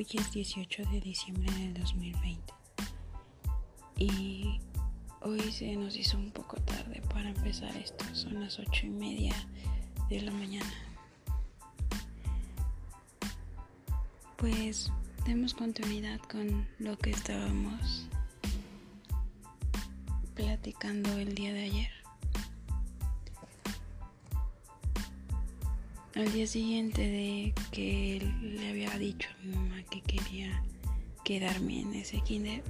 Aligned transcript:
Hoy 0.00 0.06
es 0.14 0.32
18 0.32 0.82
de 0.92 1.00
diciembre 1.02 1.52
del 1.52 1.74
2020 1.74 2.54
y 3.98 4.58
hoy 5.20 5.52
se 5.52 5.76
nos 5.76 5.94
hizo 5.94 6.16
un 6.16 6.30
poco 6.30 6.56
tarde 6.62 7.02
para 7.12 7.28
empezar 7.28 7.76
esto. 7.76 8.02
Son 8.14 8.40
las 8.40 8.58
ocho 8.58 8.86
y 8.86 8.88
media 8.88 9.34
de 10.08 10.22
la 10.22 10.32
mañana. 10.32 10.72
Pues 14.38 14.90
demos 15.26 15.52
continuidad 15.52 16.18
con 16.20 16.66
lo 16.78 16.96
que 16.96 17.10
estábamos 17.10 18.08
platicando 20.34 21.12
el 21.18 21.34
día 21.34 21.52
de 21.52 21.64
ayer. 21.64 21.99
Al 26.20 26.30
día 26.34 26.46
siguiente 26.46 27.00
de 27.00 27.54
que 27.72 28.30
le 28.42 28.68
había 28.68 28.90
dicho 28.98 29.30
a 29.30 29.42
mi 29.42 29.54
mamá 29.54 29.82
que 29.84 30.02
quería 30.02 30.62
quedarme 31.24 31.80
en 31.80 31.94
ese 31.94 32.20
kinder, 32.20 32.62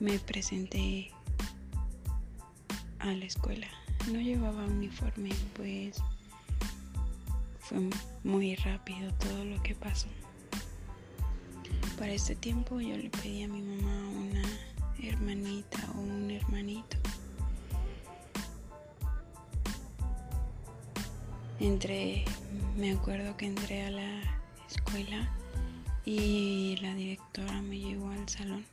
me 0.00 0.18
presenté 0.18 1.10
a 2.98 3.06
la 3.06 3.24
escuela. 3.24 3.68
No 4.12 4.20
llevaba 4.20 4.66
uniforme, 4.66 5.30
pues 5.56 5.96
fue 7.58 7.88
muy 8.22 8.54
rápido 8.54 9.14
todo 9.14 9.42
lo 9.46 9.62
que 9.62 9.74
pasó. 9.74 10.08
Para 11.98 12.12
este 12.12 12.34
tiempo 12.34 12.82
yo 12.82 12.98
le 12.98 13.08
pedí 13.08 13.44
a 13.44 13.48
mi 13.48 13.62
mamá 13.62 14.08
una 14.10 14.42
hermanita 15.02 15.78
o 15.94 16.00
un 16.00 16.30
hermanito 16.30 16.99
entré, 21.60 22.24
me 22.76 22.92
acuerdo 22.92 23.36
que 23.36 23.46
entré 23.46 23.84
a 23.84 23.90
la 23.90 24.20
escuela 24.68 25.30
y 26.04 26.76
la 26.80 26.94
directora 26.94 27.60
me 27.62 27.78
llevó 27.78 28.10
al 28.10 28.28
salón. 28.28 28.64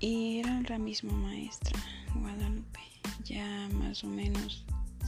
Y 0.00 0.40
era 0.40 0.60
la 0.68 0.78
misma 0.78 1.12
maestra, 1.12 1.78
Guadalupe. 2.14 2.80
Ya 3.24 3.68
más 3.74 4.02
o 4.04 4.06
menos 4.06 4.64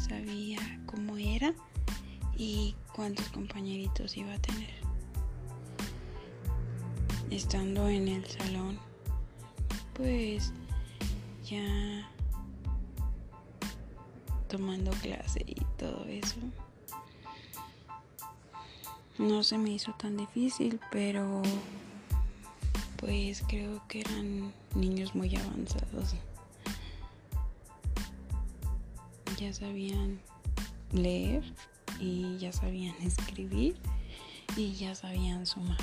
sabía 0.08 0.58
cómo 0.86 1.16
era 1.16 1.54
y 2.36 2.74
cuántos 2.94 3.28
compañeritos 3.30 4.16
iba 4.16 4.32
a 4.32 4.38
tener. 4.38 4.74
Estando 7.30 7.88
en 7.88 8.08
el 8.08 8.24
salón, 8.26 8.78
pues 9.94 10.52
ya 11.44 12.08
tomando 14.56 14.90
clase 15.02 15.44
y 15.46 15.56
todo 15.76 16.06
eso. 16.06 16.36
No 19.18 19.42
se 19.42 19.58
me 19.58 19.70
hizo 19.70 19.92
tan 19.92 20.16
difícil, 20.16 20.80
pero 20.90 21.42
pues 22.96 23.42
creo 23.46 23.86
que 23.86 24.00
eran 24.00 24.52
niños 24.74 25.14
muy 25.14 25.36
avanzados. 25.36 26.14
Ya 29.38 29.52
sabían 29.52 30.20
leer 30.92 31.44
y 32.00 32.38
ya 32.38 32.52
sabían 32.52 32.94
escribir 33.02 33.76
y 34.56 34.72
ya 34.72 34.94
sabían 34.94 35.44
sumar. 35.44 35.76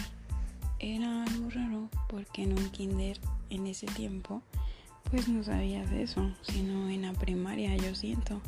Era 0.79 1.23
algo 1.23 1.49
raro 1.51 1.89
porque 2.09 2.41
en 2.41 2.57
un 2.57 2.69
kinder 2.71 3.19
en 3.51 3.67
ese 3.67 3.85
tiempo 3.85 4.41
pues 5.11 5.27
no 5.27 5.43
sabías 5.43 5.91
eso, 5.91 6.31
sino 6.41 6.89
en 6.89 7.03
la 7.03 7.13
primaria 7.13 7.77
yo 7.77 7.93
siento. 7.93 8.41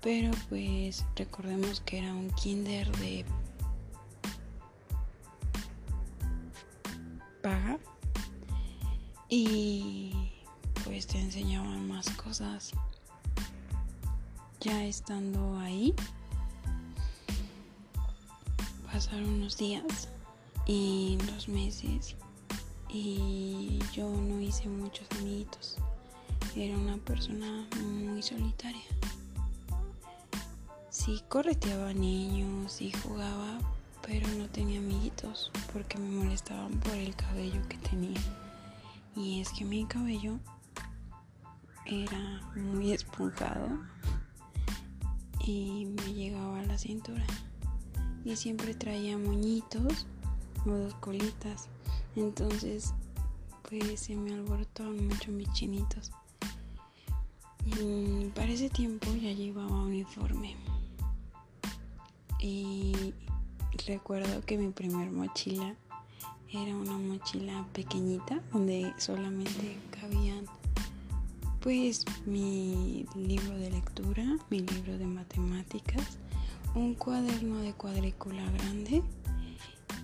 Pero 0.00 0.30
pues 0.48 1.04
recordemos 1.16 1.80
que 1.80 1.98
era 1.98 2.12
un 2.14 2.30
kinder 2.30 2.90
de 2.98 3.24
paga 7.42 7.78
y 9.28 10.12
pues 10.84 11.06
te 11.06 11.18
enseñaban 11.18 11.88
más 11.88 12.08
cosas. 12.10 12.72
Ya 14.60 14.84
estando 14.84 15.58
ahí, 15.58 15.94
pasaron 18.86 19.28
unos 19.28 19.56
días 19.56 20.08
y 20.66 21.18
los 21.26 21.48
meses 21.48 22.16
y 22.88 23.78
yo 23.92 24.10
no 24.10 24.40
hice 24.40 24.68
muchos 24.68 25.06
amiguitos. 25.20 25.76
Era 26.56 26.76
una 26.76 26.96
persona 26.96 27.68
muy 27.82 28.22
solitaria. 28.22 28.82
Sí 31.06 31.22
correteaba 31.28 31.92
niños 31.92 32.82
y 32.82 32.90
jugaba, 32.90 33.60
pero 34.04 34.26
no 34.38 34.48
tenía 34.48 34.80
amiguitos 34.80 35.52
porque 35.72 35.98
me 35.98 36.10
molestaban 36.10 36.80
por 36.80 36.94
el 36.94 37.14
cabello 37.14 37.62
que 37.68 37.78
tenía. 37.78 38.20
Y 39.14 39.40
es 39.40 39.50
que 39.50 39.64
mi 39.64 39.86
cabello 39.86 40.40
era 41.84 42.42
muy 42.56 42.90
esponjado 42.90 43.68
y 45.38 45.84
me 45.94 46.12
llegaba 46.12 46.58
a 46.58 46.66
la 46.66 46.76
cintura. 46.76 47.24
Y 48.24 48.34
siempre 48.34 48.74
traía 48.74 49.16
moñitos 49.16 50.08
o 50.66 50.70
dos 50.70 50.94
colitas. 50.94 51.68
Entonces, 52.16 52.94
pues 53.62 54.00
se 54.00 54.16
me 54.16 54.34
alborotaban 54.34 55.06
mucho 55.06 55.30
mis 55.30 55.52
chinitos. 55.52 56.10
Y 57.64 58.24
para 58.34 58.50
ese 58.50 58.70
tiempo 58.70 59.06
ya 59.14 59.30
llevaba 59.30 59.82
uniforme. 59.82 60.56
Y 62.40 63.14
recuerdo 63.86 64.42
que 64.44 64.58
mi 64.58 64.70
primer 64.70 65.10
mochila 65.10 65.74
era 66.52 66.76
una 66.76 66.96
mochila 66.96 67.66
pequeñita 67.72 68.40
donde 68.52 68.92
solamente 68.98 69.76
cabían 70.00 70.46
pues 71.60 72.04
mi 72.26 73.06
libro 73.16 73.56
de 73.58 73.70
lectura, 73.70 74.24
mi 74.50 74.60
libro 74.60 74.96
de 74.98 75.06
matemáticas, 75.06 76.18
un 76.74 76.94
cuaderno 76.94 77.58
de 77.58 77.72
cuadrícula 77.72 78.48
grande 78.52 79.02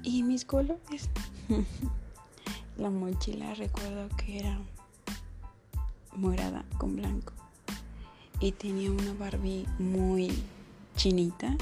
y 0.03 0.23
mis 0.25 0.45
colores. 0.45 1.09
La 2.77 2.91
mochila 2.91 3.55
recuerdo 3.55 4.09
que 4.17 4.41
era 4.41 4.59
morada 6.17 6.65
con 6.79 6.97
blanco 6.97 7.33
y 8.41 8.51
tenía 8.53 8.91
una 8.91 9.13
Barbie 9.15 9.67
muy 9.79 10.33
chinita 10.97 11.57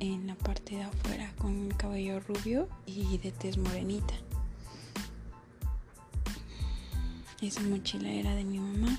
en 0.00 0.26
la 0.26 0.34
parte 0.34 0.76
de 0.76 0.82
afuera 0.82 1.32
con 1.38 1.66
el 1.66 1.76
cabello 1.76 2.20
rubio 2.20 2.68
y 2.86 3.18
de 3.18 3.32
tez 3.32 3.58
morenita. 3.58 4.14
Esa 7.40 7.60
mochila 7.62 8.10
era 8.10 8.34
de 8.34 8.44
mi 8.44 8.58
mamá 8.58 8.98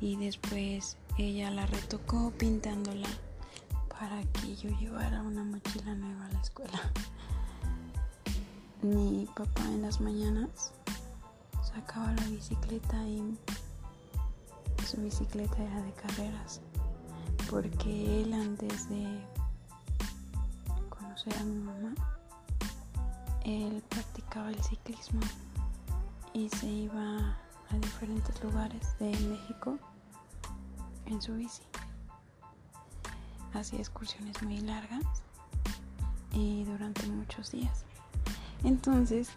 y 0.00 0.16
después 0.16 0.96
ella 1.18 1.50
la 1.50 1.66
retocó 1.66 2.32
pintándola 2.38 3.08
para 3.88 4.22
que 4.22 4.56
yo 4.56 4.70
llevara 4.80 5.22
una 5.22 5.44
mochila 5.44 5.94
nueva 5.94 6.26
a 6.26 6.32
la 6.32 6.40
escuela 6.40 6.92
mi 8.82 9.28
papá 9.36 9.62
en 9.66 9.82
las 9.82 10.00
mañanas 10.00 10.72
sacaba 11.62 12.12
la 12.14 12.26
bicicleta 12.26 12.96
y 13.06 13.38
su 14.84 15.00
bicicleta 15.00 15.56
era 15.62 15.80
de 15.82 15.92
carreras 15.92 16.60
porque 17.48 18.22
él 18.22 18.32
antes 18.32 18.88
de 18.88 19.20
conocer 21.22 21.40
a 21.40 21.44
mi 21.44 21.60
mamá 21.60 21.94
él 23.44 23.82
practicaba 23.88 24.50
el 24.50 24.62
ciclismo 24.62 25.20
y 26.32 26.48
se 26.48 26.66
iba 26.66 27.36
a 27.70 27.76
diferentes 27.76 28.42
lugares 28.42 28.96
de 28.98 29.10
México 29.26 29.78
en 31.06 31.20
su 31.20 31.34
bici. 31.34 31.62
Hacía 33.52 33.80
excursiones 33.80 34.40
muy 34.42 34.58
largas 34.60 35.02
y 36.32 36.64
durante 36.64 37.06
muchos 37.08 37.50
días. 37.50 37.84
Entonces, 38.64 39.30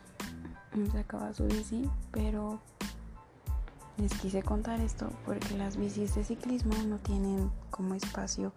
sacaba 0.91 1.33
su 1.33 1.45
bici, 1.45 1.89
pero 2.11 2.59
les 3.97 4.13
quise 4.13 4.43
contar 4.43 4.79
esto 4.81 5.09
porque 5.25 5.57
las 5.57 5.77
bicis 5.77 6.15
de 6.15 6.23
ciclismo 6.23 6.75
no 6.83 6.99
tienen 6.99 7.51
como 7.71 7.95
espacio 7.95 8.53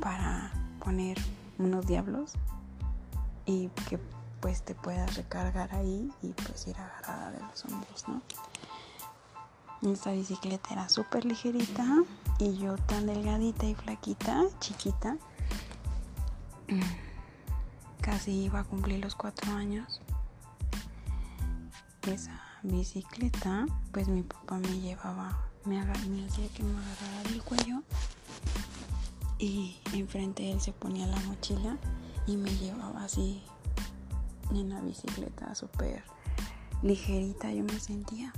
para 0.00 0.52
poner 0.80 1.16
unos 1.58 1.86
diablos 1.86 2.32
y 3.46 3.68
que 3.88 3.98
pues 4.40 4.62
te 4.62 4.74
puedas 4.74 5.16
recargar 5.16 5.74
ahí 5.74 6.10
y 6.22 6.28
pues 6.28 6.66
ir 6.66 6.76
agarrada 6.76 7.32
de 7.32 7.40
los 7.40 7.64
hombros, 7.64 8.04
¿no? 8.08 8.22
Esta 9.90 10.12
bicicleta 10.12 10.72
era 10.72 10.88
súper 10.88 11.24
ligerita 11.24 11.84
y 12.38 12.56
yo 12.56 12.76
tan 12.76 13.06
delgadita 13.06 13.66
y 13.66 13.74
flaquita, 13.74 14.44
chiquita 14.60 15.16
casi 18.00 18.32
iba 18.44 18.60
a 18.60 18.64
cumplir 18.64 19.00
los 19.00 19.14
cuatro 19.14 19.52
años. 19.52 20.00
Esa 22.02 22.40
bicicleta, 22.62 23.66
pues 23.92 24.08
mi 24.08 24.22
papá 24.22 24.58
me 24.58 24.80
llevaba, 24.80 25.46
me, 25.64 25.76
me 25.84 26.26
hacía 26.26 26.48
que 26.48 26.62
me 26.62 26.78
agarrara 26.78 27.30
del 27.30 27.42
cuello 27.42 27.82
y 29.38 29.76
enfrente 29.92 30.50
él 30.50 30.60
se 30.60 30.72
ponía 30.72 31.06
la 31.06 31.20
mochila 31.20 31.78
y 32.26 32.36
me 32.36 32.50
llevaba 32.56 33.04
así 33.04 33.42
en 34.50 34.70
la 34.70 34.80
bicicleta 34.80 35.54
súper 35.54 36.02
ligerita 36.82 37.52
yo 37.52 37.64
me 37.64 37.78
sentía. 37.78 38.32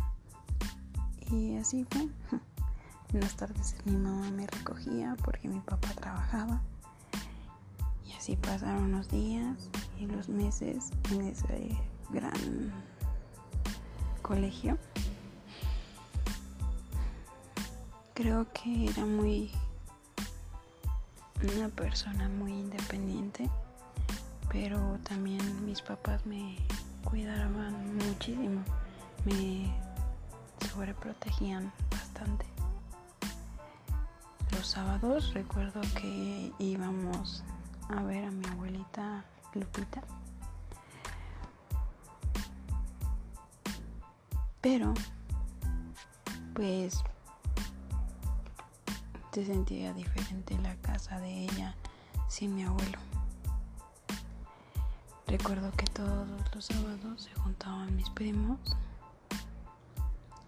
Y 1.31 1.57
así 1.57 1.87
fue. 1.91 2.09
En 3.13 3.19
las 3.19 3.35
tardes 3.35 3.75
mi 3.87 3.97
mamá 3.97 4.31
me 4.31 4.47
recogía 4.47 5.17
porque 5.25 5.49
mi 5.49 5.59
papá 5.59 5.89
trabajaba. 5.97 6.63
Y 8.07 8.13
así 8.13 8.37
pasaron 8.37 8.93
los 8.93 9.09
días 9.09 9.69
y 9.99 10.07
los 10.07 10.29
meses 10.29 10.91
en 11.11 11.23
ese 11.23 11.77
gran 12.11 12.73
colegio. 14.23 14.79
Creo 18.15 18.47
que 18.53 18.91
era 18.91 19.05
muy 19.05 19.51
una 21.43 21.69
persona 21.69 22.29
muy 22.29 22.53
independiente, 22.53 23.49
pero 24.51 24.99
también 25.05 25.65
mis 25.65 25.81
papás 25.81 26.25
me 26.27 26.57
cuidaban 27.05 27.97
muchísimo, 27.97 28.63
me 29.25 29.73
sobreprotegían 30.71 31.73
bastante. 31.91 32.47
Los 34.53 34.67
sábados 34.67 35.33
recuerdo 35.33 35.81
que 36.01 36.53
íbamos 36.59 37.43
a 37.89 38.03
ver 38.03 38.25
a 38.25 38.31
mi 38.31 38.47
abuelita 38.47 39.25
Lupita. 39.55 40.03
Pero, 44.61 44.93
pues, 46.55 47.03
se 49.33 49.47
sentía 49.47 49.93
diferente 49.93 50.59
la 50.59 50.75
casa 50.77 51.19
de 51.21 51.45
ella 51.45 51.75
sin 52.29 52.55
mi 52.55 52.65
abuelo. 52.65 52.99
Recuerdo 55.27 55.71
que 55.73 55.87
todos 55.87 56.27
los 56.53 56.65
sábados 56.65 57.23
se 57.23 57.41
juntaban 57.41 57.95
mis 57.95 58.11
primos. 58.11 58.59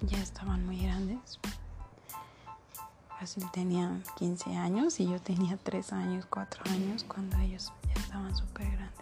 Ya 0.00 0.19
estaban 0.19 0.67
muy 0.67 0.81
grandes. 0.82 1.38
Fácil 3.08 3.44
tenían 3.52 4.02
15 4.17 4.56
años 4.56 4.99
y 4.99 5.08
yo 5.08 5.20
tenía 5.20 5.56
3 5.56 5.93
años, 5.93 6.26
4 6.29 6.64
años 6.73 7.05
cuando 7.05 7.38
ellos 7.38 7.73
ya 7.87 8.00
estaban 8.02 8.34
súper 8.34 8.69
grandes. 8.69 8.93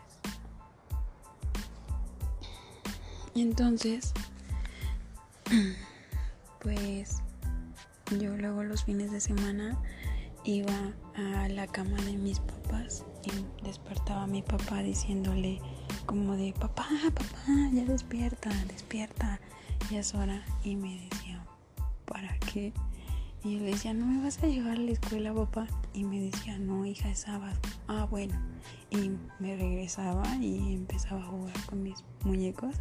Y 3.32 3.40
entonces, 3.40 4.12
pues 6.62 7.22
yo 8.18 8.36
luego 8.36 8.64
los 8.64 8.84
fines 8.84 9.12
de 9.12 9.20
semana 9.20 9.78
iba 10.44 10.94
a 11.14 11.48
la 11.48 11.66
cama 11.66 11.96
de 12.02 12.16
mis 12.16 12.40
papás 12.40 13.04
y 13.24 13.64
despertaba 13.64 14.22
a 14.22 14.26
mi 14.26 14.42
papá 14.42 14.82
diciéndole 14.82 15.60
como 16.06 16.36
de 16.36 16.52
papá, 16.52 16.88
papá, 17.14 17.70
ya 17.72 17.84
despierta, 17.84 18.50
despierta, 18.66 19.40
ya 19.90 20.00
es 20.00 20.14
hora. 20.14 20.44
Y 20.64 20.76
me 20.76 21.08
decía, 21.10 21.44
¿para 22.06 22.36
qué? 22.38 22.72
Y 23.44 23.54
yo 23.54 23.60
le 23.60 23.70
decía, 23.70 23.94
no 23.94 24.06
me 24.06 24.22
vas 24.22 24.42
a 24.42 24.46
llevar 24.46 24.72
a 24.72 24.80
la 24.80 24.90
escuela, 24.90 25.32
papá. 25.32 25.66
Y 25.94 26.04
me 26.04 26.20
decía, 26.20 26.58
no, 26.58 26.84
hija, 26.84 27.10
es 27.10 27.20
sábado. 27.20 27.58
Ah, 27.88 28.06
bueno. 28.10 28.38
Y 28.90 29.10
me 29.38 29.56
regresaba 29.56 30.24
y 30.36 30.74
empezaba 30.74 31.22
a 31.22 31.26
jugar 31.26 31.66
con 31.66 31.82
mis 31.82 32.04
muñecos. 32.24 32.74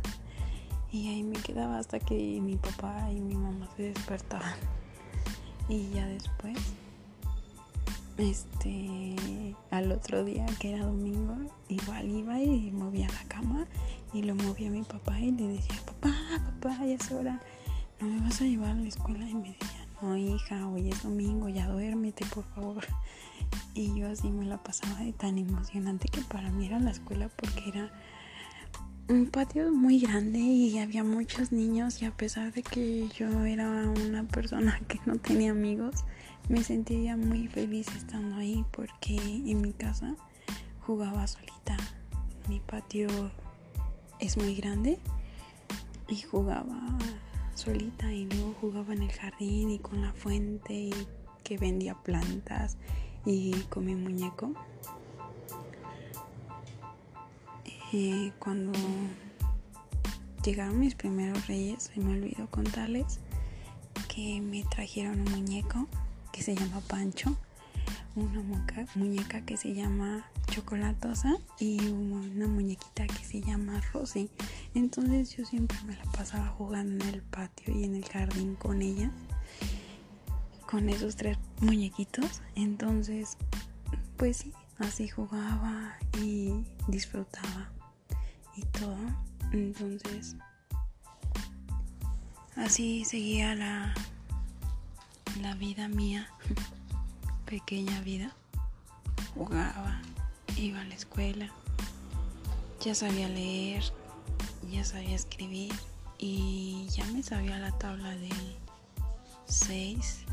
Y 0.91 1.09
ahí 1.09 1.23
me 1.23 1.37
quedaba 1.37 1.77
hasta 1.77 1.99
que 1.99 2.15
mi 2.41 2.55
papá 2.55 3.11
y 3.11 3.21
mi 3.21 3.35
mamá 3.35 3.69
se 3.77 3.83
despertaban. 3.83 4.55
Y 5.69 5.87
ya 5.91 6.05
después, 6.07 6.57
este, 8.17 9.15
al 9.69 9.91
otro 9.91 10.25
día 10.25 10.45
que 10.59 10.73
era 10.73 10.83
domingo, 10.83 11.37
igual 11.67 12.09
iba 12.09 12.41
y 12.41 12.71
movía 12.71 13.07
la 13.07 13.23
cama 13.27 13.67
y 14.11 14.23
lo 14.23 14.33
movía 14.33 14.71
mi 14.71 14.81
papá 14.81 15.19
y 15.19 15.31
le 15.31 15.47
decía, 15.47 15.79
papá, 15.85 16.11
papá, 16.59 16.85
ya 16.85 16.95
es 16.95 17.11
hora, 17.11 17.39
¿no 18.01 18.07
me 18.07 18.19
vas 18.21 18.41
a 18.41 18.45
llevar 18.45 18.71
a 18.71 18.75
la 18.75 18.87
escuela? 18.87 19.29
Y 19.29 19.35
me 19.35 19.49
decía, 19.49 19.87
no, 20.01 20.17
hija, 20.17 20.67
hoy 20.67 20.89
es 20.89 21.03
domingo, 21.03 21.49
ya 21.49 21.67
duérmete, 21.67 22.25
por 22.25 22.43
favor. 22.55 22.85
Y 23.73 23.97
yo 23.97 24.09
así 24.09 24.29
me 24.29 24.45
la 24.45 24.57
pasaba 24.57 24.99
de 24.99 25.13
tan 25.13 25.37
emocionante 25.37 26.09
que 26.09 26.21
para 26.21 26.51
mí 26.51 26.65
era 26.65 26.79
la 26.79 26.91
escuela 26.91 27.29
porque 27.29 27.69
era 27.69 27.91
un 29.09 29.25
patio 29.25 29.71
muy 29.73 29.99
grande 29.99 30.37
y 30.37 30.77
había 30.77 31.03
muchos 31.03 31.51
niños 31.51 31.99
y 32.03 32.05
a 32.05 32.11
pesar 32.11 32.53
de 32.53 32.61
que 32.61 33.07
yo 33.09 33.43
era 33.43 33.67
una 33.89 34.23
persona 34.23 34.79
que 34.87 34.99
no 35.07 35.15
tenía 35.15 35.49
amigos, 35.49 36.05
me 36.47 36.63
sentía 36.63 37.17
muy 37.17 37.47
feliz 37.47 37.87
estando 37.87 38.35
ahí 38.35 38.63
porque 38.71 39.15
en 39.15 39.61
mi 39.61 39.73
casa 39.73 40.15
jugaba 40.81 41.25
solita. 41.25 41.75
Mi 42.47 42.59
patio 42.59 43.07
es 44.19 44.37
muy 44.37 44.55
grande 44.55 44.99
y 46.07 46.21
jugaba 46.21 46.79
solita 47.55 48.13
y 48.13 48.25
luego 48.25 48.55
jugaba 48.61 48.93
en 48.93 49.03
el 49.03 49.11
jardín 49.11 49.71
y 49.71 49.79
con 49.79 50.03
la 50.03 50.13
fuente 50.13 50.73
y 50.73 50.93
que 51.43 51.57
vendía 51.57 51.95
plantas 51.95 52.77
y 53.25 53.53
con 53.69 53.85
mi 53.85 53.95
muñeco. 53.95 54.53
Y 57.91 58.31
cuando 58.37 58.77
llegaron 60.43 60.79
mis 60.79 60.93
primeros 60.93 61.47
reyes, 61.47 61.91
me 61.95 62.11
olvidó 62.13 62.47
contarles 62.51 63.19
que 64.07 64.41
me 64.41 64.63
trajeron 64.63 65.21
un 65.21 65.31
muñeco 65.31 65.87
que 66.31 66.43
se 66.43 66.55
llama 66.55 66.81
Pancho, 66.81 67.35
una 68.15 68.41
muñeca 68.95 69.41
que 69.41 69.57
se 69.57 69.73
llama 69.73 70.29
Chocolatosa 70.51 71.37
y 71.59 71.79
una 71.89 72.47
muñequita 72.47 73.07
que 73.07 73.23
se 73.25 73.41
llama 73.41 73.81
Rosy. 73.91 74.29
Entonces 74.75 75.35
yo 75.35 75.45
siempre 75.45 75.77
me 75.85 75.95
la 75.95 76.03
pasaba 76.11 76.47
jugando 76.47 77.03
en 77.05 77.15
el 77.15 77.21
patio 77.23 77.73
y 77.73 77.85
en 77.85 77.95
el 77.95 78.05
jardín 78.05 78.55
con 78.55 78.83
ella, 78.83 79.11
con 80.69 80.89
esos 80.89 81.15
tres 81.15 81.39
muñequitos. 81.59 82.43
Entonces, 82.55 83.37
pues 84.15 84.37
sí, 84.37 84.53
así 84.77 85.07
jugaba 85.07 85.97
y 86.21 86.53
disfrutaba 86.87 87.71
y 88.59 88.65
todo. 88.65 88.97
Entonces, 89.51 90.35
así 92.55 93.05
seguía 93.05 93.55
la, 93.55 93.93
la 95.41 95.55
vida 95.55 95.87
mía, 95.87 96.29
pequeña 97.45 98.01
vida. 98.01 98.35
Jugaba, 99.33 100.01
iba 100.57 100.81
a 100.81 100.83
la 100.83 100.95
escuela, 100.95 101.49
ya 102.81 102.93
sabía 102.93 103.29
leer, 103.29 103.83
ya 104.69 104.83
sabía 104.83 105.15
escribir 105.15 105.73
y 106.17 106.87
ya 106.89 107.05
me 107.07 107.23
sabía 107.23 107.57
la 107.59 107.71
tabla 107.77 108.09
de 108.17 108.29
6 109.45 110.25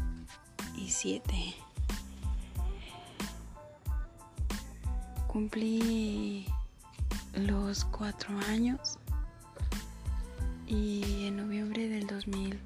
y 0.76 0.90
7. 0.90 1.54
Cumplí 5.28 6.47
los 7.37 7.85
cuatro 7.85 8.38
años 8.49 8.99
y 10.66 11.26
en 11.26 11.37
noviembre 11.37 11.88
del 11.88 12.07
2000 12.07 12.61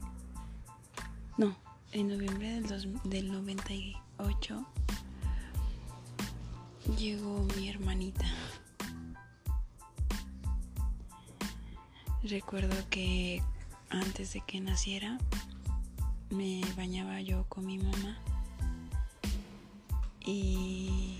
no 1.38 1.56
en 1.92 2.08
noviembre 2.08 2.60
del, 2.60 3.00
del 3.04 3.32
98 3.32 4.66
llegó 6.96 7.46
mi 7.56 7.68
hermanita. 7.68 8.26
Recuerdo 12.22 12.76
que 12.90 13.42
antes 13.88 14.32
de 14.34 14.40
que 14.42 14.60
naciera 14.60 15.18
me 16.30 16.60
bañaba 16.76 17.20
yo 17.20 17.44
con 17.48 17.66
mi 17.66 17.78
mamá 17.78 18.18
y 20.20 21.18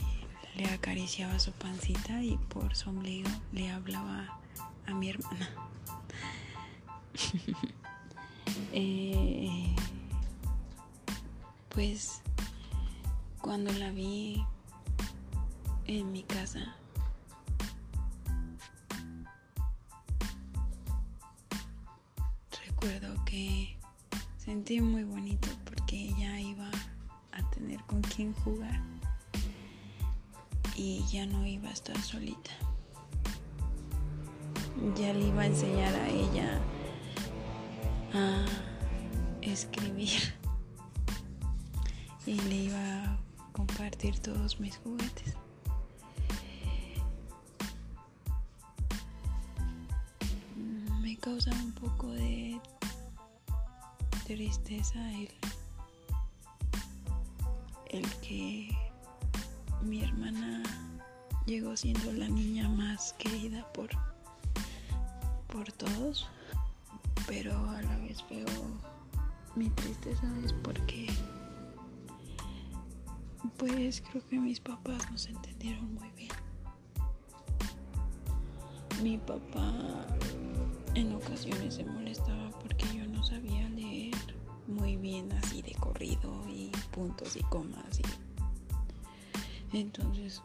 le 0.61 0.69
acariciaba 0.75 1.39
su 1.39 1.53
pancita 1.53 2.23
y 2.23 2.37
por 2.37 2.77
su 2.77 2.91
ombligo 2.91 3.31
le 3.53 3.71
hablaba 3.71 4.39
a 4.87 4.95
mi 4.95 5.11
hermana. 5.11 5.51
Eh, 8.73 9.75
pues 11.71 12.21
cuando 13.41 13.73
la 13.73 13.91
vi 13.91 14.45
en 15.87 16.13
mi 16.13 16.23
casa, 16.23 16.77
recuerdo 22.67 23.25
que 23.25 23.77
sentí 24.37 24.81
muy 24.81 25.05
bonito 25.05 25.49
porque 25.65 26.11
ella 26.11 26.39
iba 26.39 26.71
a 27.33 27.51
tener 27.51 27.83
con 27.85 28.03
quien 28.03 28.35
jugar 28.35 29.00
y 30.81 31.05
ya 31.09 31.27
no 31.27 31.45
iba 31.47 31.69
a 31.69 31.73
estar 31.73 32.01
solita. 32.01 32.53
Ya 34.97 35.13
le 35.13 35.27
iba 35.27 35.43
a 35.43 35.47
enseñar 35.47 35.95
a 35.95 36.09
ella 36.09 36.59
a 38.15 38.47
escribir 39.43 40.21
y 42.25 42.41
le 42.41 42.55
iba 42.55 43.05
a 43.05 43.19
compartir 43.53 44.19
todos 44.21 44.59
mis 44.59 44.79
juguetes. 44.79 45.35
Me 51.03 51.15
causa 51.19 51.51
un 51.51 51.73
poco 51.73 52.11
de 52.13 52.59
tristeza 54.25 54.99
el, 55.13 55.29
el 57.91 58.11
que 58.23 58.71
mi 59.83 60.03
hermana 60.03 60.63
llegó 61.51 61.77
siendo 61.77 62.13
la 62.13 62.29
niña 62.29 62.69
más 62.69 63.13
querida 63.15 63.67
por, 63.73 63.91
por 65.49 65.73
todos, 65.73 66.29
pero 67.27 67.53
a 67.71 67.83
la 67.83 67.97
vez 67.97 68.25
veo 68.31 68.47
mi 69.57 69.69
tristeza 69.71 70.29
es 70.45 70.53
porque 70.53 71.09
pues 73.57 74.01
creo 74.01 74.25
que 74.29 74.39
mis 74.39 74.61
papás 74.61 75.11
nos 75.11 75.27
entendieron 75.27 75.93
muy 75.95 76.09
bien. 76.11 76.31
Mi 79.03 79.19
papá 79.19 80.07
en 80.95 81.13
ocasiones 81.17 81.75
se 81.75 81.85
molestaba 81.85 82.51
porque 82.61 82.85
yo 82.97 83.05
no 83.09 83.25
sabía 83.25 83.69
leer 83.71 84.15
muy 84.69 84.97
bien 84.97 85.33
así 85.33 85.63
de 85.63 85.73
corrido 85.73 86.49
y 86.49 86.71
puntos 86.93 87.35
y 87.35 87.43
comas 87.43 87.99
y 89.73 89.79
entonces 89.79 90.43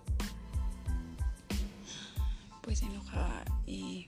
pues 2.76 2.80
se 2.80 2.86
enojaba 2.88 3.46
y 3.66 4.08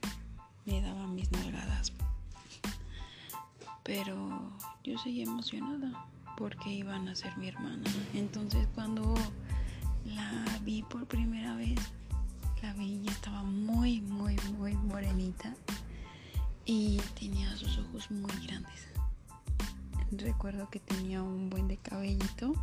me 0.65 0.81
daba 0.81 1.07
mis 1.07 1.31
nalgadas 1.31 1.93
pero 3.83 4.51
yo 4.83 4.97
seguía 4.97 5.23
emocionada 5.23 6.05
porque 6.35 6.69
iban 6.69 7.07
a 7.07 7.15
ser 7.15 7.37
mi 7.37 7.47
hermana 7.47 7.89
entonces 8.13 8.67
cuando 8.75 9.15
la 10.05 10.59
vi 10.63 10.83
por 10.83 11.05
primera 11.05 11.55
vez 11.55 11.79
la 12.61 12.73
vi 12.73 13.01
y 13.05 13.07
estaba 13.07 13.43
muy 13.43 14.01
muy 14.01 14.35
muy 14.57 14.73
morenita 14.75 15.55
y 16.65 16.97
tenía 17.17 17.55
sus 17.55 17.77
ojos 17.77 18.11
muy 18.11 18.45
grandes. 18.45 18.87
Recuerdo 20.11 20.69
que 20.69 20.81
tenía 20.81 21.23
un 21.23 21.49
buen 21.49 21.69
de 21.69 21.77
cabellito 21.77 22.53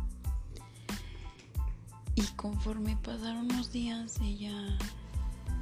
y 2.13 2.21
conforme 2.35 2.95
pasaron 2.97 3.47
los 3.47 3.71
días 3.71 4.19
ella, 4.21 4.77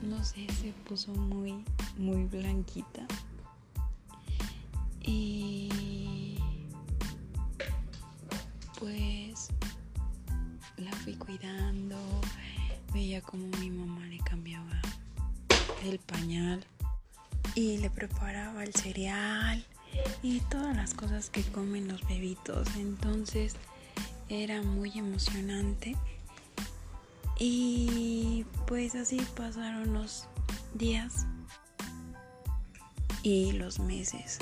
no 0.03 0.23
sé, 0.23 0.47
se 0.61 0.71
puso 0.87 1.13
muy, 1.13 1.63
muy 1.97 2.25
blanquita. 2.25 3.05
Y 5.01 6.37
pues 8.79 9.49
la 10.77 10.91
fui 10.91 11.15
cuidando, 11.15 11.97
veía 12.93 13.21
como 13.21 13.47
mi 13.59 13.69
mamá 13.69 14.05
le 14.07 14.19
cambiaba 14.19 14.81
el 15.83 15.99
pañal 15.99 16.63
y 17.55 17.77
le 17.77 17.89
preparaba 17.89 18.63
el 18.63 18.73
cereal 18.73 19.65
y 20.21 20.39
todas 20.41 20.75
las 20.75 20.93
cosas 20.93 21.29
que 21.29 21.43
comen 21.43 21.87
los 21.87 22.05
bebitos. 22.07 22.67
Entonces 22.77 23.55
era 24.29 24.61
muy 24.61 24.97
emocionante. 24.97 25.95
Y 27.39 28.45
pues 28.67 28.95
así 28.95 29.21
pasaron 29.35 29.93
los 29.93 30.27
días 30.73 31.25
y 33.23 33.53
los 33.53 33.79
meses. 33.79 34.39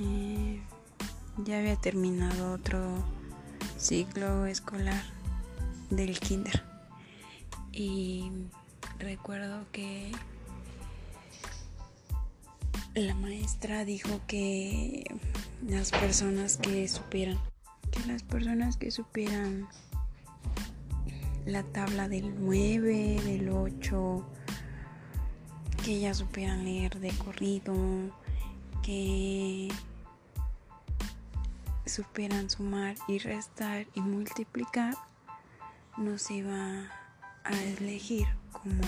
Eh, 0.00 0.60
ya 1.38 1.58
había 1.58 1.76
terminado 1.76 2.52
otro 2.52 3.04
ciclo 3.78 4.46
escolar 4.46 5.02
del 5.90 6.18
kinder. 6.18 6.62
Y 7.72 8.30
recuerdo 8.98 9.64
que 9.72 10.12
la 12.94 13.14
maestra 13.14 13.84
dijo 13.84 14.20
que 14.26 15.04
las 15.66 15.90
personas 15.90 16.58
que 16.58 16.86
supieran, 16.88 17.38
que 17.90 18.00
las 18.06 18.22
personas 18.22 18.76
que 18.76 18.90
supieran 18.90 19.68
la 21.46 21.62
tabla 21.62 22.08
del 22.08 22.34
9, 22.38 23.20
del 23.24 23.48
8, 23.48 24.26
que 25.84 26.00
ya 26.00 26.14
supieran 26.14 26.64
leer 26.64 26.98
de 27.00 27.10
corrido, 27.10 27.74
que 28.82 29.68
supieran 31.86 32.48
sumar 32.48 32.96
y 33.08 33.18
restar 33.18 33.86
y 33.94 34.00
multiplicar, 34.00 34.94
nos 35.96 36.30
iba 36.30 36.90
a 37.44 37.62
elegir 37.78 38.26
como 38.52 38.82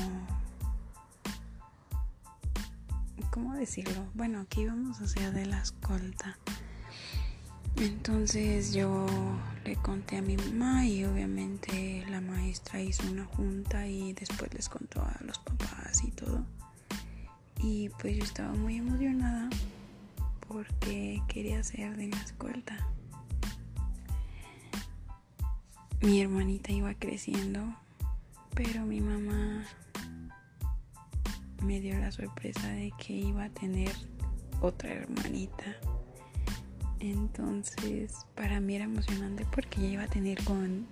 ¿cómo 3.35 3.55
decirlo? 3.55 4.07
Bueno, 4.15 4.41
aquí 4.41 4.61
íbamos 4.61 5.01
hacia 5.01 5.33
de 5.33 5.45
la 5.47 5.61
escolta. 5.61 6.39
Entonces 7.77 8.73
yo 8.73 9.07
le 9.65 9.77
conté 9.77 10.19
a 10.19 10.23
mi 10.23 10.37
mamá 10.37 10.87
y 10.87 11.05
obviamente 11.05 12.05
la 12.11 12.21
maestra 12.21 12.81
hizo 12.81 13.11
una 13.11 13.25
junta 13.25 13.87
y 13.87 14.13
después 14.13 14.53
les 14.53 14.69
contó 14.69 15.01
a 15.01 15.17
los 15.23 15.39
papás 15.39 16.05
y 16.05 16.11
todo. 16.11 16.45
Y 17.63 17.89
pues 18.01 18.17
yo 18.17 18.25
estaba 18.25 18.53
muy 18.53 18.77
emocionada 18.77 19.49
porque 20.47 21.23
quería 21.29 21.63
ser 21.63 21.97
de 21.97 22.09
la 22.09 22.19
escolta. 22.19 22.77
Mi 26.03 26.21
hermanita 26.21 26.71
iba 26.71 26.93
creciendo, 26.95 27.61
pero 28.55 28.85
mi 28.85 29.01
mamá 29.01 29.65
me 31.63 31.81
dio 31.81 31.99
la 31.99 32.13
sorpresa 32.13 32.69
de 32.69 32.93
que 32.99 33.15
iba 33.15 33.45
a 33.45 33.51
tener 33.51 33.93
otra 34.61 34.91
hermanita. 34.93 35.65
Entonces, 37.11 38.25
para 38.35 38.61
mí 38.61 38.77
era 38.77 38.85
emocionante 38.85 39.47
porque 39.53 39.83
ya 39.83 39.89
iba 39.89 40.03
a 40.05 40.09
tener 40.09 40.43
con 40.45 40.87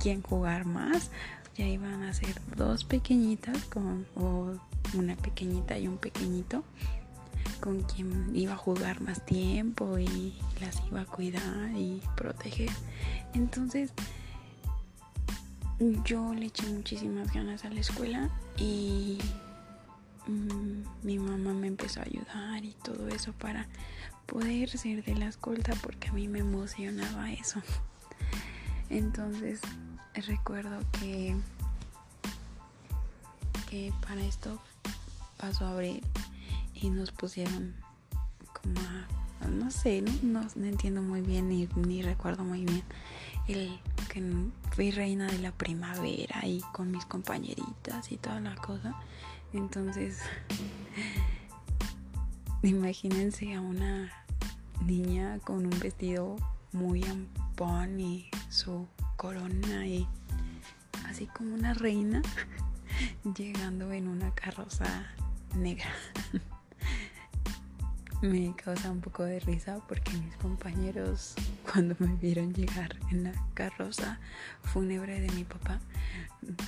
quien 0.00 0.22
jugar 0.22 0.64
más. 0.64 1.12
Ya 1.56 1.66
iban 1.66 2.02
a 2.02 2.12
ser 2.12 2.40
dos 2.56 2.82
pequeñitas 2.82 3.64
con 3.64 4.06
o 4.16 4.54
una 4.94 5.14
pequeñita 5.16 5.78
y 5.78 5.86
un 5.86 5.98
pequeñito 5.98 6.64
con 7.60 7.82
quien 7.82 8.34
iba 8.34 8.54
a 8.54 8.56
jugar 8.56 9.00
más 9.00 9.24
tiempo 9.24 9.98
y 9.98 10.34
las 10.60 10.82
iba 10.88 11.02
a 11.02 11.04
cuidar 11.04 11.70
y 11.76 12.02
proteger. 12.16 12.70
Entonces, 13.34 13.92
yo 16.04 16.34
le 16.34 16.46
eché 16.46 16.66
muchísimas 16.72 17.32
ganas 17.32 17.64
a 17.64 17.70
la 17.70 17.80
escuela 17.80 18.30
y 18.56 19.18
Mi 21.02 21.18
mamá 21.18 21.54
me 21.54 21.68
empezó 21.68 22.00
a 22.00 22.04
ayudar 22.04 22.64
y 22.64 22.74
todo 22.82 23.08
eso 23.08 23.32
para 23.32 23.66
poder 24.26 24.68
ser 24.68 25.02
de 25.02 25.14
la 25.14 25.26
escolta 25.26 25.74
porque 25.82 26.08
a 26.08 26.12
mí 26.12 26.28
me 26.28 26.40
emocionaba 26.40 27.32
eso. 27.32 27.62
Entonces 28.90 29.60
recuerdo 30.26 30.80
que, 31.00 31.36
que 33.70 33.92
para 34.06 34.20
esto 34.22 34.60
pasó 35.38 35.66
abril 35.66 36.02
y 36.74 36.90
nos 36.90 37.10
pusieron 37.10 37.74
como 38.60 38.80
a, 38.80 39.48
no 39.48 39.70
sé, 39.70 40.02
no, 40.22 40.42
no, 40.56 40.66
entiendo 40.66 41.02
muy 41.02 41.22
bien 41.22 41.48
ni, 41.48 41.68
ni 41.76 42.02
recuerdo 42.02 42.44
muy 42.44 42.64
bien 42.64 42.82
el 43.46 43.78
que 44.12 44.22
fui 44.72 44.90
reina 44.90 45.26
de 45.26 45.38
la 45.38 45.52
primavera 45.52 46.46
y 46.46 46.60
con 46.72 46.90
mis 46.90 47.06
compañeritas 47.06 48.12
y 48.12 48.16
toda 48.18 48.40
la 48.40 48.54
cosa 48.56 48.94
entonces, 49.52 50.18
imagínense 52.62 53.54
a 53.54 53.60
una 53.60 54.12
niña 54.84 55.38
con 55.40 55.66
un 55.66 55.78
vestido 55.80 56.36
muy 56.72 57.04
ampón 57.04 57.98
y 58.00 58.30
su 58.50 58.86
corona 59.16 59.86
y 59.86 60.06
así 61.06 61.26
como 61.26 61.54
una 61.54 61.74
reina 61.74 62.22
llegando 63.36 63.92
en 63.92 64.08
una 64.08 64.34
carroza 64.34 65.06
negra. 65.56 65.90
me 68.22 68.54
causa 68.56 68.90
un 68.90 69.00
poco 69.00 69.24
de 69.24 69.38
risa 69.40 69.80
porque 69.86 70.12
mis 70.12 70.34
compañeros 70.36 71.34
cuando 71.70 71.94
me 71.98 72.14
vieron 72.16 72.52
llegar 72.52 72.96
en 73.10 73.24
la 73.24 73.32
carroza 73.54 74.18
fúnebre 74.62 75.20
de 75.20 75.30
mi 75.32 75.44
papá, 75.44 75.80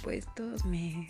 pues 0.03 0.27
todos 0.35 0.65
me 0.65 1.09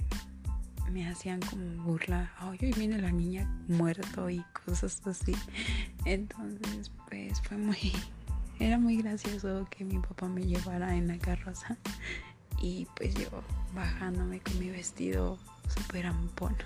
me 0.91 1.09
hacían 1.09 1.41
como 1.41 1.85
burla, 1.85 2.33
ay, 2.39 2.59
hoy 2.63 2.73
viene 2.73 2.99
la 2.99 3.11
niña 3.11 3.49
muerto 3.69 4.29
y 4.29 4.45
cosas 4.65 5.01
así. 5.07 5.35
Entonces, 6.05 6.91
pues 7.09 7.41
fue 7.43 7.57
muy, 7.57 7.93
era 8.59 8.79
muy 8.79 8.97
gracioso 8.97 9.67
que 9.71 9.85
mi 9.85 9.99
papá 9.99 10.29
me 10.29 10.43
llevara 10.43 10.97
en 10.97 11.09
la 11.09 11.19
carroza 11.19 11.77
y 12.61 12.87
pues 12.97 13.15
yo 13.15 13.29
bajándome 13.75 14.41
con 14.41 14.59
mi 14.59 14.71
vestido 14.71 15.39
super 15.69 16.07
ampón. 16.07 16.57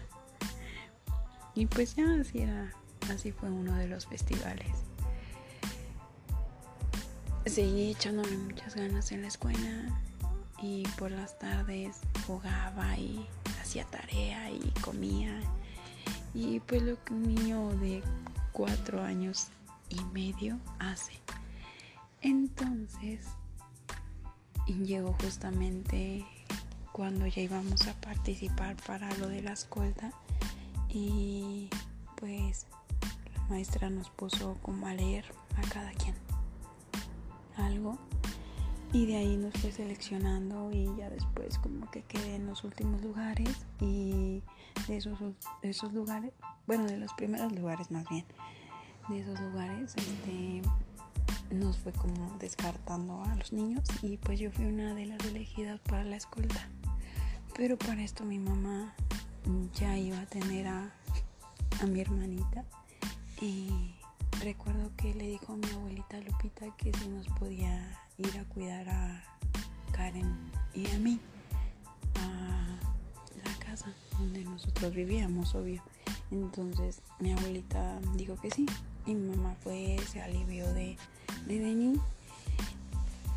Y 1.55 1.67
pues 1.67 1.95
ya 1.95 2.05
así 2.21 2.41
era, 2.41 2.73
así 3.11 3.31
fue 3.31 3.51
uno 3.51 3.77
de 3.77 3.89
los 3.89 4.07
festivales. 4.07 4.67
Seguí 7.47 7.91
echándome 7.91 8.37
muchas 8.39 8.75
ganas 8.75 9.13
en 9.13 9.23
la 9.23 9.29
escuela 9.29 10.01
y 10.63 10.85
por 10.99 11.11
las 11.11 11.39
tardes 11.39 12.01
jugaba 12.27 12.97
y 12.97 13.27
hacía 13.65 13.85
tarea 13.87 14.51
y 14.51 14.61
comía 14.83 15.41
Y 16.35 16.61
pues 16.61 16.83
lo 16.83 17.03
que 17.03 17.15
un 17.15 17.35
niño 17.35 17.71
de 17.77 18.03
cuatro 18.53 19.03
años 19.03 19.49
y 19.89 20.03
medio 20.13 20.59
hace. 20.79 21.15
Entonces 22.21 23.27
llegó 24.67 25.17
justamente 25.23 26.27
cuando 26.93 27.27
ya 27.27 27.41
íbamos 27.41 27.87
a 27.87 27.95
participar 27.95 28.77
para 28.87 29.11
lo 29.17 29.29
de 29.29 29.43
la 29.43 29.53
escolta 29.53 30.13
y 30.89 31.71
pues 32.17 32.67
la 33.35 33.43
maestra 33.49 33.89
nos 33.89 34.11
puso 34.11 34.59
como 34.63 34.87
a 34.87 34.95
leer 34.95 35.25
a 35.57 35.63
cada 35.69 35.91
quien 35.93 36.15
algo 37.57 37.99
y 38.95 39.07
de 39.07 39.17
ahí 39.17 39.37
nos 39.37 39.53
fue 39.55 39.73
seleccionando 39.73 40.71
y 40.73 40.89
ya 40.97 41.11
después 41.11 41.59
como 41.59 41.91
que 41.91 42.03
quedé 42.03 42.37
en 42.37 42.47
los 42.47 42.63
últimos 42.63 43.03
lugares 43.03 43.67
y 43.81 44.41
de 44.87 44.97
esos, 44.97 45.19
esos 45.63 45.93
lugares, 45.93 46.33
bueno 46.69 46.85
de 46.85 46.97
los 46.97 47.13
primeros 47.15 47.51
lugares 47.53 47.91
más 47.91 48.09
bien, 48.09 48.25
de 49.09 49.19
esos 49.19 49.39
lugares 49.41 49.97
este 49.97 50.63
nos 51.51 51.77
fue 51.79 51.93
como 51.93 52.39
descartando 52.39 53.21
a 53.25 53.35
los 53.35 53.53
niños 53.53 53.83
y 54.01 54.17
pues 54.19 54.39
yo 54.39 54.53
fui 54.53 54.67
una 54.67 54.95
de 54.95 55.07
las 55.07 55.25
elegidas 55.25 55.81
para 55.81 56.05
la 56.05 56.15
escolta. 56.15 56.69
Pero 57.57 57.77
para 57.77 58.01
esto 58.01 58.25
mi 58.25 58.39
mamá 58.39 58.95
ya 59.75 59.99
iba 59.99 60.21
a 60.21 60.27
tener 60.27 60.69
a, 60.69 60.95
a 61.83 61.87
mi 61.87 62.01
hermanita 62.01 62.65
y 63.41 63.93
recuerdo 64.41 64.93
que 64.97 65.15
le 65.15 65.27
dijo 65.27 65.53
a 65.53 65.57
mi 65.57 65.69
abuelita 65.71 66.21
Lupita 66.21 66.67
que 66.77 66.93
si 66.93 67.09
nos 67.09 67.27
podía 67.41 68.04
ir 68.19 68.39
a 68.39 68.45
cuidar 68.45 68.89
a 68.89 69.23
Karen 69.93 70.51
y 70.75 70.87
a 70.91 70.99
mí 70.99 71.21
a 72.17 72.79
la 73.45 73.65
casa 73.65 73.93
donde 74.19 74.45
nosotros 74.45 74.95
vivíamos, 74.95 75.55
obvio. 75.55 75.83
Entonces 76.31 77.01
mi 77.21 77.33
abuelita 77.33 77.99
dijo 78.17 78.37
que 78.37 78.51
sí 78.51 78.67
y 79.07 79.15
mi 79.15 79.37
mamá 79.37 79.55
fue, 79.63 79.97
se 80.11 80.23
alivió 80.23 80.67
de, 80.73 80.97
de 81.47 81.59
Denny 81.59 82.01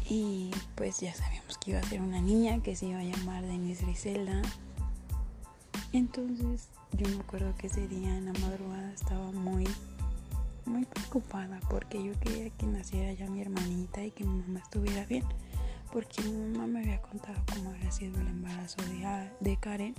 y 0.10 0.51
pues 0.75 1.00
ya 1.00 1.13
sabíamos 1.13 1.57
que 1.57 1.72
iba 1.72 1.79
a 1.79 1.84
ser 1.84 2.01
una 2.01 2.22
niña 2.22 2.62
que 2.63 2.75
se 2.75 2.88
iba 2.88 3.00
a 3.00 3.03
llamar 3.03 3.46
Denise 3.46 3.84
Griselda. 3.86 4.41
Entonces 5.91 6.69
yo 6.93 7.07
me 7.10 7.19
acuerdo 7.19 7.53
que 7.57 7.67
ese 7.67 7.88
día 7.88 8.15
en 8.15 8.25
la 8.25 8.34
madrugada 8.39 8.91
estaba 8.93 9.31
muy, 9.31 9.67
muy 10.67 10.86
preocupada 10.86 11.59
porque 11.69 12.03
yo 12.03 12.13
quería 12.19 12.50
que 12.51 12.65
naciera 12.67 13.13
ya 13.13 13.27
mi 13.29 13.41
hermanita 13.41 14.03
y 14.03 14.12
que 14.12 14.24
mi 14.24 14.41
mamá 14.41 14.59
estuviera 14.59 15.05
bien. 15.05 15.24
Porque 15.91 16.21
mi 16.24 16.51
mamá 16.51 16.67
me 16.67 16.79
había 16.81 17.01
contado 17.01 17.41
cómo 17.53 17.71
había 17.71 17.91
sido 17.91 18.19
el 18.19 18.27
embarazo 18.27 18.81
de, 18.83 19.29
de 19.39 19.57
Karen. 19.57 19.95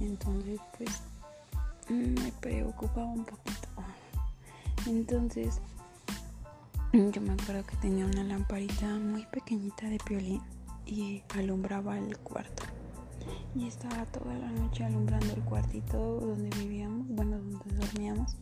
Entonces 0.00 0.60
pues 0.78 1.02
me 1.88 2.32
preocupaba 2.40 3.06
un 3.06 3.24
poquito. 3.24 3.68
Entonces 4.86 5.60
yo 6.92 7.20
me 7.20 7.32
acuerdo 7.32 7.66
que 7.66 7.76
tenía 7.76 8.06
una 8.06 8.22
lamparita 8.22 8.86
muy 8.86 9.26
pequeñita 9.26 9.88
de 9.88 9.98
piolín 9.98 10.40
y 10.86 11.22
alumbraba 11.30 11.98
el 11.98 12.16
cuarto. 12.18 12.62
Y 13.54 13.66
estaba 13.66 14.04
toda 14.06 14.34
la 14.34 14.50
noche 14.50 14.84
alumbrando 14.84 15.32
el 15.32 15.42
cuartito 15.42 16.20
donde 16.20 16.50
vivíamos, 16.58 17.06
bueno, 17.08 17.38
donde 17.38 17.76
dormíamos. 17.76 18.36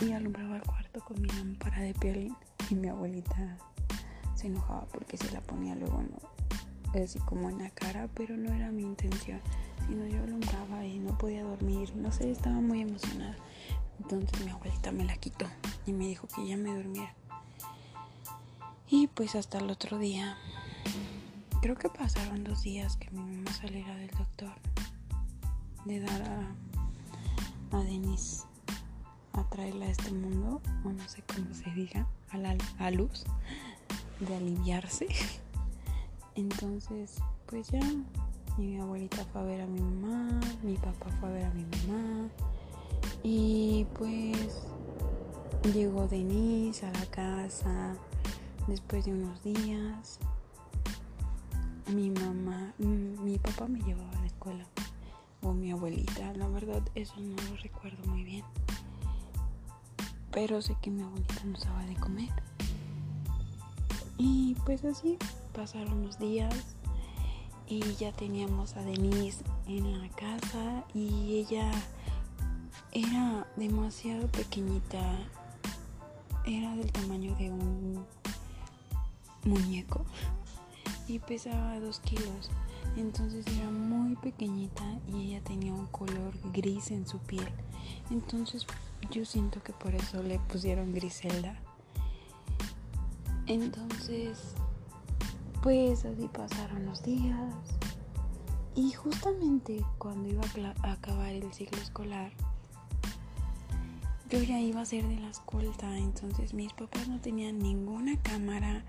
Y 0.00 0.12
alumbraba 0.12 0.56
el 0.56 0.62
cuarto 0.62 1.00
con 1.00 1.20
mi 1.20 1.28
lámpara 1.28 1.80
de 1.80 1.94
piolín. 1.94 2.34
Y 2.70 2.74
mi 2.74 2.88
abuelita 2.88 3.58
se 4.34 4.46
enojaba 4.46 4.86
porque 4.86 5.16
se 5.18 5.30
la 5.32 5.40
ponía 5.42 5.74
luego, 5.74 6.02
así 6.94 7.18
como 7.20 7.50
en 7.50 7.58
la 7.58 7.70
cara, 7.70 8.08
pero 8.14 8.36
no 8.36 8.52
era 8.52 8.70
mi 8.70 8.82
intención. 8.82 9.40
Sino 9.86 10.06
yo 10.06 10.22
alumbraba 10.22 10.86
y 10.86 10.98
no 10.98 11.18
podía 11.18 11.42
dormir. 11.42 11.94
No 11.96 12.10
sé, 12.12 12.30
estaba 12.30 12.60
muy 12.60 12.80
emocionada. 12.80 13.36
Entonces 13.98 14.44
mi 14.44 14.50
abuelita 14.50 14.92
me 14.92 15.04
la 15.04 15.16
quitó 15.16 15.46
y 15.86 15.92
me 15.92 16.06
dijo 16.06 16.26
que 16.28 16.46
ya 16.46 16.56
me 16.56 16.74
durmiera. 16.74 17.14
Y 18.88 19.06
pues 19.08 19.34
hasta 19.34 19.58
el 19.58 19.70
otro 19.70 19.98
día, 19.98 20.36
creo 21.60 21.76
que 21.76 21.88
pasaron 21.88 22.42
dos 22.42 22.62
días 22.62 22.96
que 22.96 23.10
mi 23.10 23.20
mamá 23.20 23.52
saliera 23.52 23.94
del 23.96 24.10
doctor, 24.10 24.52
de 25.84 26.00
dar 26.00 26.22
a, 26.22 27.76
a 27.76 27.82
Denise 27.82 28.49
a 29.32 29.44
traerla 29.44 29.86
a 29.86 29.90
este 29.90 30.10
mundo, 30.12 30.60
o 30.84 30.88
no 30.90 31.08
sé 31.08 31.22
cómo 31.22 31.54
se 31.54 31.70
diga, 31.70 32.06
a 32.30 32.38
la 32.38 32.56
a 32.78 32.90
luz, 32.90 33.24
de 34.20 34.36
aliviarse. 34.36 35.08
Entonces, 36.34 37.16
pues 37.46 37.68
ya, 37.68 37.80
mi 38.58 38.78
abuelita 38.78 39.24
fue 39.32 39.40
a 39.40 39.44
ver 39.44 39.60
a 39.62 39.66
mi 39.66 39.80
mamá, 39.80 40.40
mi 40.62 40.74
papá 40.76 41.10
fue 41.18 41.28
a 41.28 41.32
ver 41.32 41.44
a 41.44 41.50
mi 41.50 41.64
mamá, 41.64 42.28
y 43.22 43.86
pues 43.98 44.62
llegó 45.74 46.08
Denise 46.08 46.86
a 46.86 46.92
la 46.92 47.06
casa 47.06 47.96
Después 48.66 49.04
de 49.04 49.12
unos 49.12 49.42
días, 49.42 50.20
mi 51.92 52.10
mamá, 52.10 52.72
mm, 52.78 53.24
mi 53.24 53.36
papá 53.38 53.66
me 53.66 53.80
llevaba 53.80 54.10
a 54.12 54.20
la 54.20 54.26
escuela 54.26 54.64
o 55.42 55.52
mi 55.52 55.72
abuelita, 55.72 56.32
la 56.34 56.46
verdad 56.46 56.80
eso 56.94 57.14
no 57.18 57.34
lo 57.50 57.56
recuerdo 57.56 57.98
muy 58.08 58.22
bien. 58.22 58.44
Pero 60.32 60.62
sé 60.62 60.76
que 60.80 60.90
mi 60.90 61.02
abuelita 61.02 61.44
nos 61.44 61.64
daba 61.64 61.84
de 61.84 61.96
comer. 61.96 62.30
Y 64.18 64.54
pues 64.66 64.84
así 64.84 65.16
pasaron 65.54 66.02
los 66.04 66.18
días 66.18 66.54
y 67.66 67.80
ya 67.94 68.12
teníamos 68.12 68.76
a 68.76 68.82
Denise 68.82 69.44
en 69.66 70.02
la 70.02 70.08
casa 70.10 70.84
y 70.92 71.38
ella 71.38 71.70
era 72.92 73.46
demasiado 73.56 74.26
pequeñita. 74.28 75.00
Era 76.44 76.74
del 76.74 76.90
tamaño 76.90 77.34
de 77.36 77.50
un 77.50 78.04
muñeco 79.44 80.04
y 81.08 81.18
pesaba 81.20 81.78
dos 81.80 82.00
kilos. 82.00 82.50
Entonces 82.96 83.46
era 83.46 83.70
muy 83.70 84.16
pequeñita 84.16 84.84
y 85.06 85.28
ella 85.28 85.40
tenía 85.44 85.72
un 85.72 85.86
color 85.86 86.34
gris 86.52 86.90
en 86.90 87.06
su 87.06 87.18
piel. 87.18 87.48
Entonces 88.10 88.66
yo 89.10 89.24
siento 89.24 89.62
que 89.62 89.72
por 89.72 89.94
eso 89.94 90.22
le 90.22 90.38
pusieron 90.38 90.92
Griselda. 90.92 91.58
Entonces, 93.46 94.54
pues 95.62 96.04
así 96.04 96.28
pasaron 96.28 96.86
los 96.86 97.02
días. 97.02 97.54
Y 98.74 98.92
justamente 98.92 99.84
cuando 99.98 100.28
iba 100.28 100.42
a 100.82 100.92
acabar 100.92 101.30
el 101.30 101.52
ciclo 101.52 101.80
escolar, 101.80 102.32
yo 104.28 104.40
ya 104.40 104.60
iba 104.60 104.80
a 104.80 104.84
ser 104.84 105.06
de 105.08 105.16
la 105.16 105.30
escolta. 105.30 105.98
Entonces 105.98 106.54
mis 106.54 106.72
papás 106.72 107.08
no 107.08 107.20
tenían 107.20 107.58
ninguna 107.58 108.20
cámara 108.22 108.84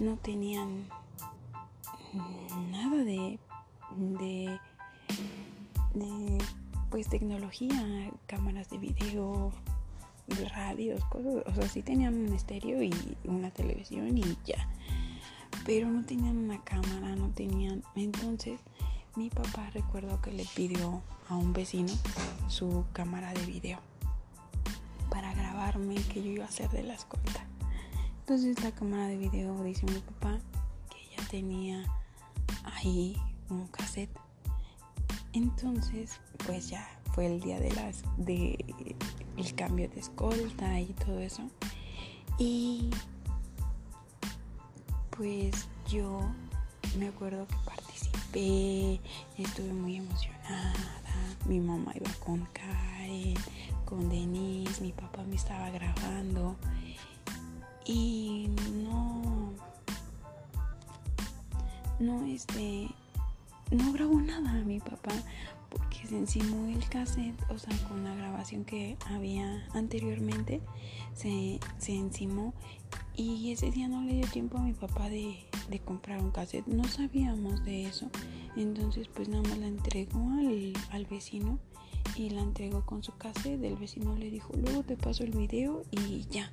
no 0.00 0.16
tenían 0.16 0.86
nada 2.70 3.04
de, 3.04 3.38
de, 3.96 4.58
pues 6.92 7.08
tecnología, 7.08 8.10
cámaras 8.26 8.68
de 8.68 8.76
video, 8.76 9.50
radios, 10.54 11.02
cosas, 11.06 11.42
o 11.46 11.54
sea, 11.54 11.66
sí 11.66 11.82
tenían 11.82 12.14
un 12.14 12.34
estéreo 12.34 12.82
y 12.82 12.92
una 13.24 13.50
televisión 13.50 14.18
y 14.18 14.36
ya, 14.44 14.68
pero 15.64 15.88
no 15.88 16.04
tenían 16.04 16.36
una 16.36 16.62
cámara, 16.62 17.16
no 17.16 17.30
tenían, 17.30 17.82
entonces 17.96 18.60
mi 19.16 19.30
papá 19.30 19.70
recuerdo 19.70 20.20
que 20.20 20.32
le 20.32 20.44
pidió 20.54 21.00
a 21.30 21.36
un 21.36 21.54
vecino 21.54 21.94
su 22.48 22.84
cámara 22.92 23.32
de 23.32 23.46
video 23.46 23.78
para 25.08 25.32
grabarme 25.32 25.94
que 25.94 26.22
yo 26.22 26.30
iba 26.30 26.44
a 26.44 26.48
hacer 26.48 26.68
de 26.72 26.82
la 26.82 26.92
escolta. 26.92 27.46
Entonces 28.20 28.62
la 28.62 28.70
cámara 28.70 29.06
de 29.06 29.16
video 29.16 29.64
dice 29.64 29.86
mi 29.86 29.98
papá 29.98 30.38
que 30.90 31.16
ya 31.16 31.26
tenía 31.30 31.84
ahí 32.64 33.16
un 33.48 33.66
cassette. 33.68 34.10
Entonces, 35.32 36.20
pues 36.46 36.68
ya 36.68 36.86
fue 37.14 37.26
el 37.26 37.40
día 37.40 37.58
de 37.58 37.72
las 37.72 38.02
de 38.16 38.58
el 39.36 39.54
cambio 39.54 39.88
de 39.88 40.00
escolta 40.00 40.80
y 40.80 40.86
todo 41.04 41.18
eso. 41.20 41.42
Y 42.38 42.90
pues 45.10 45.68
yo 45.88 46.20
me 46.98 47.08
acuerdo 47.08 47.46
que 47.46 47.56
participé, 47.64 49.00
estuve 49.38 49.72
muy 49.72 49.96
emocionada. 49.96 50.74
Mi 51.46 51.60
mamá 51.60 51.92
iba 51.94 52.10
con 52.24 52.46
Karen, 52.52 53.34
con 53.84 54.08
Denise, 54.08 54.80
mi 54.82 54.92
papá 54.92 55.22
me 55.24 55.36
estaba 55.36 55.70
grabando 55.70 56.56
y 57.84 58.48
no 58.84 59.52
no 61.98 62.24
este 62.26 62.88
no 63.72 63.92
grabó 63.92 64.20
nada 64.20 64.52
mi 64.64 64.80
papá 64.80 65.12
porque 65.68 66.06
se 66.06 66.18
encimó 66.18 66.68
el 66.68 66.86
cassette 66.88 67.34
o 67.50 67.58
sea 67.58 67.76
con 67.88 68.04
la 68.04 68.14
grabación 68.14 68.64
que 68.64 68.96
había 69.06 69.66
anteriormente 69.74 70.60
se, 71.14 71.58
se 71.78 71.94
encimó 71.94 72.54
y 73.14 73.52
ese 73.52 73.70
día 73.70 73.88
no 73.88 74.02
le 74.02 74.14
dio 74.14 74.26
tiempo 74.28 74.58
a 74.58 74.62
mi 74.62 74.72
papá 74.72 75.08
de, 75.08 75.36
de, 75.68 75.78
comprar 75.80 76.20
un 76.20 76.30
cassette 76.30 76.66
no 76.66 76.84
sabíamos 76.84 77.64
de 77.64 77.86
eso 77.86 78.10
entonces 78.56 79.08
pues 79.08 79.28
nada 79.28 79.42
más 79.48 79.58
la 79.58 79.66
entregó 79.66 80.20
al, 80.38 80.72
al 80.90 81.06
vecino 81.06 81.58
y 82.16 82.30
la 82.30 82.42
entregó 82.42 82.84
con 82.84 83.02
su 83.02 83.12
cassette. 83.16 83.60
Del 83.60 83.76
vecino 83.76 84.14
le 84.16 84.30
dijo, 84.30 84.52
luego 84.56 84.82
te 84.82 84.96
paso 84.96 85.24
el 85.24 85.30
video 85.30 85.82
y 85.90 86.26
ya. 86.30 86.50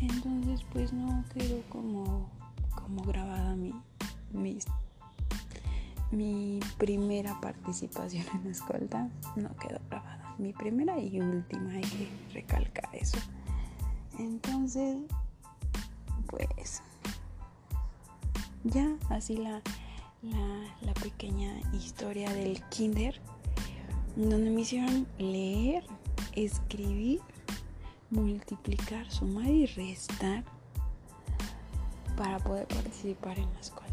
Entonces 0.00 0.64
pues 0.72 0.92
no 0.92 1.24
quedó 1.32 1.62
como, 1.68 2.30
como 2.74 3.02
grabada 3.04 3.54
mi, 3.56 3.72
mi 4.32 4.58
primera 6.78 7.40
participación 7.40 8.24
en 8.34 8.44
la 8.44 8.50
escolta. 8.50 9.08
No 9.36 9.54
quedó 9.56 9.80
grabada. 9.88 10.34
Mi 10.38 10.52
primera 10.52 10.98
y 10.98 11.20
última, 11.20 11.70
hay 11.70 11.82
que 11.82 12.08
recalcar 12.32 12.88
eso. 12.92 13.18
Entonces, 14.18 14.98
pues 16.26 16.82
ya 18.64 18.96
así 19.10 19.36
la, 19.36 19.60
la, 20.82 20.94
pequeña 20.94 21.60
historia 21.72 22.32
del 22.32 22.62
kinder, 22.70 23.20
donde 24.16 24.50
me 24.50 24.62
hicieron 24.62 25.06
leer, 25.18 25.84
escribir, 26.34 27.20
multiplicar, 28.10 29.10
sumar 29.10 29.48
y 29.48 29.66
restar 29.66 30.44
para 32.16 32.38
poder 32.38 32.66
participar 32.68 33.38
en 33.38 33.52
la 33.52 33.60
escuela. 33.60 33.83